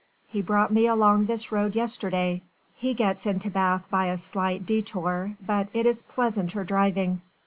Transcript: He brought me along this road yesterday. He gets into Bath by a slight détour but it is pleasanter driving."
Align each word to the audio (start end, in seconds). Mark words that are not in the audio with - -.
He 0.29 0.41
brought 0.41 0.73
me 0.73 0.87
along 0.87 1.27
this 1.27 1.51
road 1.51 1.75
yesterday. 1.75 2.41
He 2.75 2.95
gets 2.95 3.27
into 3.27 3.51
Bath 3.51 3.85
by 3.91 4.07
a 4.07 4.17
slight 4.17 4.65
détour 4.65 5.35
but 5.45 5.67
it 5.75 5.85
is 5.85 6.01
pleasanter 6.01 6.63
driving." 6.63 7.21